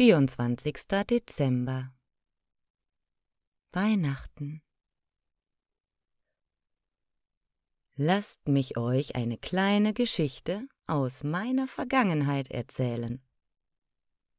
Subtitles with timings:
[0.00, 1.04] 24.
[1.10, 1.92] Dezember
[3.70, 4.62] Weihnachten
[7.96, 13.20] Lasst mich euch eine kleine Geschichte aus meiner Vergangenheit erzählen,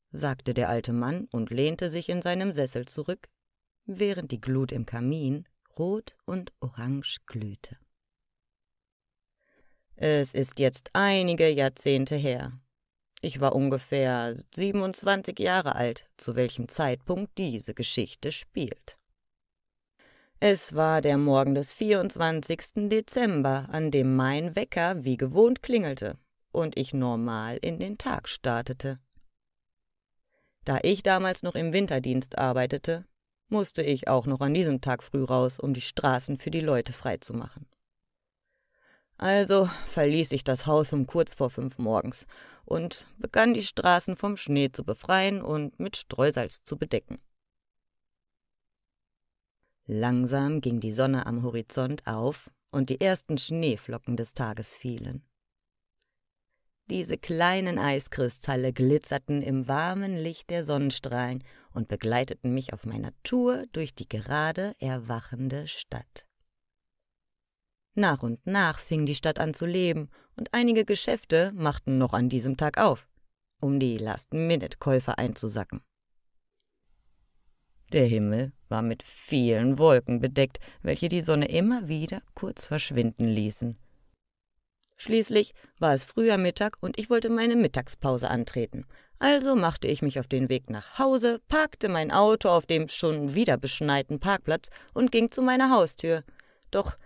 [0.09, 3.29] sagte der alte Mann und lehnte sich in seinem Sessel zurück,
[3.85, 5.47] während die Glut im Kamin
[5.77, 7.77] rot und orange glühte.
[9.95, 12.59] Es ist jetzt einige Jahrzehnte her.
[13.21, 18.97] Ich war ungefähr 27 Jahre alt, zu welchem Zeitpunkt diese Geschichte spielt.
[20.39, 22.89] Es war der Morgen des 24.
[22.89, 26.17] Dezember, an dem mein Wecker wie gewohnt klingelte
[26.51, 28.99] und ich normal in den Tag startete.
[30.65, 33.05] Da ich damals noch im Winterdienst arbeitete,
[33.49, 36.93] musste ich auch noch an diesem Tag früh raus, um die Straßen für die Leute
[36.93, 37.67] freizumachen.
[39.21, 42.25] Also verließ ich das Haus um kurz vor fünf morgens
[42.65, 47.19] und begann die Straßen vom Schnee zu befreien und mit Streusalz zu bedecken.
[49.85, 55.23] Langsam ging die Sonne am Horizont auf und die ersten Schneeflocken des Tages fielen.
[56.89, 61.43] Diese kleinen Eiskristalle glitzerten im warmen Licht der Sonnenstrahlen
[61.73, 66.25] und begleiteten mich auf meiner Tour durch die gerade erwachende Stadt.
[67.93, 72.29] Nach und nach fing die Stadt an zu leben, und einige Geschäfte machten noch an
[72.29, 73.07] diesem Tag auf,
[73.59, 75.81] um die Last-Minute-Käufer einzusacken.
[77.91, 83.77] Der Himmel war mit vielen Wolken bedeckt, welche die Sonne immer wieder kurz verschwinden ließen.
[84.95, 88.85] Schließlich war es früher Mittag und ich wollte meine Mittagspause antreten.
[89.19, 93.35] Also machte ich mich auf den Weg nach Hause, parkte mein Auto auf dem schon
[93.35, 96.23] wieder beschneiten Parkplatz und ging zu meiner Haustür.
[96.69, 96.97] Doch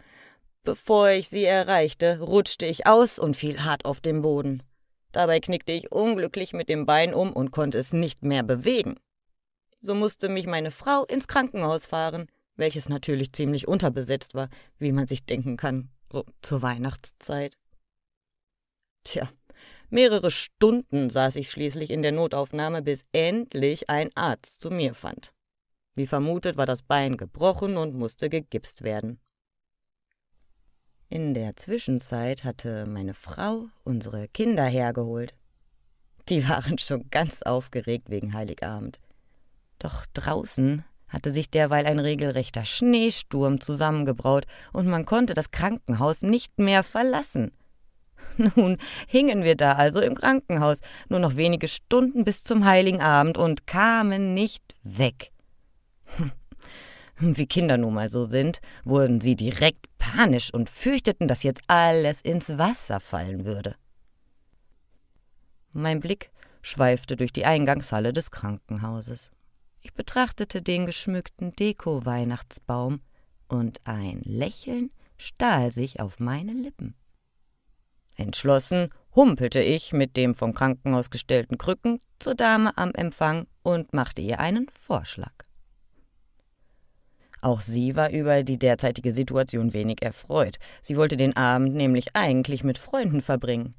[0.65, 4.63] Bevor ich sie erreichte, rutschte ich aus und fiel hart auf den Boden.
[5.11, 8.95] Dabei knickte ich unglücklich mit dem Bein um und konnte es nicht mehr bewegen.
[9.79, 14.49] So musste mich meine Frau ins Krankenhaus fahren, welches natürlich ziemlich unterbesetzt war,
[14.79, 17.55] wie man sich denken kann, so zur Weihnachtszeit.
[19.03, 19.29] Tja,
[19.91, 25.31] mehrere Stunden saß ich schließlich in der Notaufnahme, bis endlich ein Arzt zu mir fand.
[25.93, 29.19] Wie vermutet war das Bein gebrochen und musste gegipst werden.
[31.15, 35.33] In der Zwischenzeit hatte meine Frau unsere Kinder hergeholt.
[36.27, 38.99] Die waren schon ganz aufgeregt wegen Heiligabend.
[39.79, 46.59] Doch draußen hatte sich derweil ein regelrechter Schneesturm zusammengebraut und man konnte das Krankenhaus nicht
[46.59, 47.53] mehr verlassen.
[48.57, 48.77] Nun
[49.07, 53.67] hingen wir da also im Krankenhaus, nur noch wenige Stunden bis zum heiligen Abend und
[53.67, 55.31] kamen nicht weg.
[56.17, 56.33] Hm.
[57.19, 62.21] Wie Kinder nun mal so sind, wurden sie direkt panisch und fürchteten, dass jetzt alles
[62.21, 63.75] ins Wasser fallen würde.
[65.71, 66.31] Mein Blick
[66.61, 69.31] schweifte durch die Eingangshalle des Krankenhauses.
[69.81, 73.01] Ich betrachtete den geschmückten Deko-Weihnachtsbaum
[73.47, 76.95] und ein Lächeln stahl sich auf meine Lippen.
[78.17, 84.21] Entschlossen humpelte ich mit dem vom Krankenhaus gestellten Krücken zur Dame am Empfang und machte
[84.21, 85.33] ihr einen Vorschlag.
[87.45, 90.57] Auch sie war über die derzeitige Situation wenig erfreut.
[90.81, 93.75] Sie wollte den Abend nämlich eigentlich mit Freunden verbringen.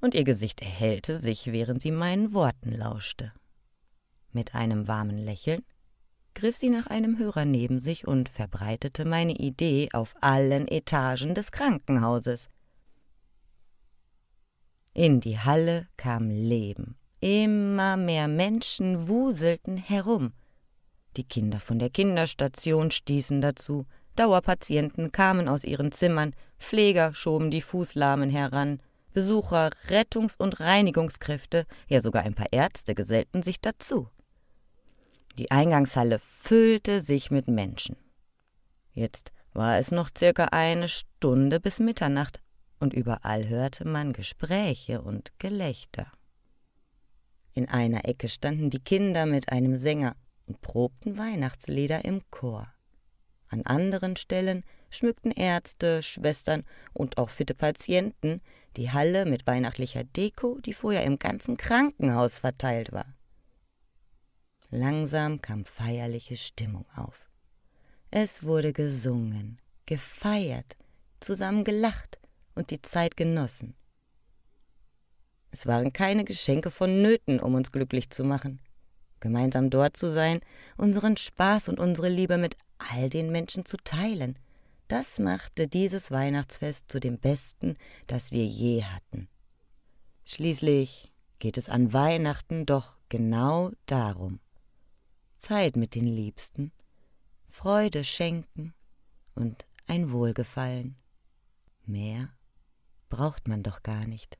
[0.00, 3.30] Und ihr Gesicht erhellte sich, während sie meinen Worten lauschte.
[4.32, 5.62] Mit einem warmen Lächeln
[6.34, 11.52] griff sie nach einem Hörer neben sich und verbreitete meine Idee auf allen Etagen des
[11.52, 12.48] Krankenhauses.
[14.94, 16.96] In die Halle kam Leben.
[17.20, 20.32] Immer mehr Menschen wuselten herum.
[21.16, 27.60] Die Kinder von der Kinderstation stießen dazu, Dauerpatienten kamen aus ihren Zimmern, Pfleger schoben die
[27.60, 28.80] Fußlahmen heran,
[29.12, 34.10] Besucher, Rettungs- und Reinigungskräfte, ja sogar ein paar Ärzte gesellten sich dazu.
[35.38, 37.96] Die Eingangshalle füllte sich mit Menschen.
[38.92, 42.42] Jetzt war es noch circa eine Stunde bis Mitternacht,
[42.78, 46.12] und überall hörte man Gespräche und Gelächter.
[47.54, 50.14] In einer Ecke standen die Kinder mit einem Sänger
[50.46, 52.72] und probten Weihnachtslieder im Chor.
[53.48, 58.40] An anderen Stellen schmückten Ärzte, Schwestern und auch fitte Patienten
[58.76, 63.14] die Halle mit weihnachtlicher Deko, die vorher im ganzen Krankenhaus verteilt war.
[64.70, 67.28] Langsam kam feierliche Stimmung auf.
[68.10, 70.76] Es wurde gesungen, gefeiert,
[71.20, 72.18] zusammen gelacht
[72.54, 73.74] und die Zeit genossen.
[75.50, 78.60] Es waren keine Geschenke vonnöten, um uns glücklich zu machen
[79.26, 80.40] gemeinsam dort zu sein,
[80.76, 84.38] unseren Spaß und unsere Liebe mit all den Menschen zu teilen.
[84.86, 87.74] Das machte dieses Weihnachtsfest zu dem besten,
[88.06, 89.28] das wir je hatten.
[90.24, 94.38] Schließlich geht es an Weihnachten doch genau darum.
[95.38, 96.70] Zeit mit den Liebsten,
[97.48, 98.74] Freude schenken
[99.34, 100.96] und ein Wohlgefallen.
[101.84, 102.30] Mehr
[103.08, 104.38] braucht man doch gar nicht.